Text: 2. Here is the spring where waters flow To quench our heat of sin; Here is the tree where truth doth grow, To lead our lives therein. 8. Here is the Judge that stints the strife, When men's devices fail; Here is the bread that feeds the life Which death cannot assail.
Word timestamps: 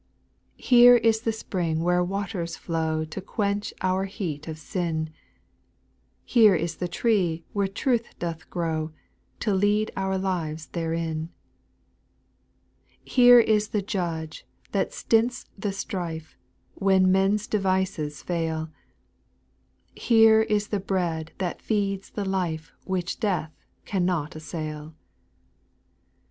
2. 0.57 0.63
Here 0.65 0.95
is 0.95 1.21
the 1.21 1.31
spring 1.31 1.83
where 1.83 2.03
waters 2.03 2.55
flow 2.55 3.05
To 3.05 3.21
quench 3.21 3.71
our 3.83 4.05
heat 4.05 4.47
of 4.47 4.57
sin; 4.57 5.11
Here 6.25 6.55
is 6.55 6.77
the 6.77 6.87
tree 6.87 7.45
where 7.53 7.67
truth 7.67 8.17
doth 8.17 8.49
grow, 8.49 8.93
To 9.41 9.53
lead 9.53 9.91
our 9.95 10.17
lives 10.17 10.65
therein. 10.69 11.29
8. 13.05 13.09
Here 13.11 13.39
is 13.41 13.67
the 13.67 13.83
Judge 13.83 14.43
that 14.71 14.91
stints 14.91 15.45
the 15.55 15.71
strife, 15.71 16.35
When 16.73 17.11
men's 17.11 17.45
devices 17.45 18.23
fail; 18.23 18.69
Here 19.93 20.41
is 20.41 20.69
the 20.69 20.79
bread 20.79 21.31
that 21.37 21.61
feeds 21.61 22.09
the 22.09 22.25
life 22.25 22.73
Which 22.85 23.19
death 23.19 23.51
cannot 23.85 24.35
assail. 24.35 24.95